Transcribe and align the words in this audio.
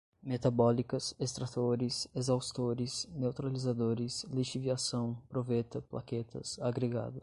metabólicas, 0.23 1.13
extratores, 1.19 2.07
exaustores, 2.15 3.07
neutralizadores, 3.13 4.23
lixiviação, 4.27 5.15
proveta, 5.29 5.79
plaquetas, 5.79 6.57
agregados 6.59 7.19